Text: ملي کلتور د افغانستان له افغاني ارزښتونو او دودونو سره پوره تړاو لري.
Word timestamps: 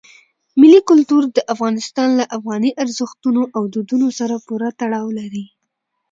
ملي 0.61 0.81
کلتور 0.89 1.23
د 1.35 1.37
افغانستان 1.53 2.09
له 2.19 2.25
افغاني 2.37 2.71
ارزښتونو 2.83 3.41
او 3.55 3.61
دودونو 3.73 4.07
سره 4.19 4.35
پوره 4.47 4.69
تړاو 4.79 5.07
لري. 5.19 5.45